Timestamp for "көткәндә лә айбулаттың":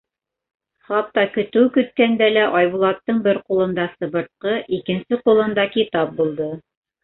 1.75-3.21